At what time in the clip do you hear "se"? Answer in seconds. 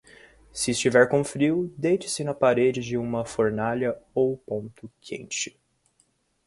0.51-0.71